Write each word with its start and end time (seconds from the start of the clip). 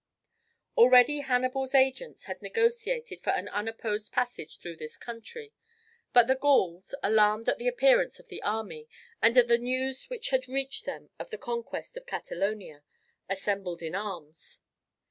Already 0.77 1.19
Hannibal's 1.19 1.75
agents 1.75 2.23
had 2.23 2.41
negotiated 2.41 3.21
for 3.21 3.29
an 3.29 3.47
unopposed 3.49 4.11
passage 4.11 4.57
through 4.57 4.77
this 4.77 4.97
country; 4.97 5.53
but 6.11 6.25
the 6.25 6.33
Gauls, 6.33 6.95
alarmed 7.03 7.47
at 7.47 7.59
the 7.59 7.67
appearance 7.67 8.19
of 8.19 8.27
the 8.27 8.41
army, 8.41 8.89
and 9.21 9.37
at 9.37 9.47
the 9.47 9.59
news 9.59 10.05
which 10.09 10.29
had 10.29 10.47
reached 10.47 10.85
them 10.85 11.11
of 11.19 11.29
the 11.29 11.37
conquest 11.37 11.95
of 11.97 12.07
Catalonia, 12.07 12.83
assembled 13.29 13.83
in 13.83 13.93
arms. 13.93 14.61